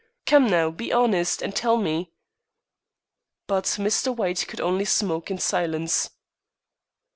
Come 0.25 0.47
now, 0.49 0.71
be 0.71 0.91
honest, 0.91 1.43
and 1.43 1.55
tell 1.55 1.77
me." 1.77 2.11
But 3.45 3.65
Mr. 3.65 4.09
White 4.15 4.47
could 4.47 4.59
only 4.59 4.83
smoke 4.85 5.29
in 5.29 5.37
silence. 5.37 6.09